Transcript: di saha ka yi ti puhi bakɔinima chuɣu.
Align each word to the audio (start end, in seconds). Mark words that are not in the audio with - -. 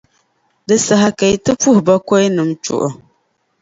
di 0.67 0.75
saha 0.85 1.09
ka 1.17 1.25
yi 1.31 1.37
ti 1.45 1.51
puhi 1.61 1.79
bakɔinima 1.87 2.53
chuɣu. 2.63 2.89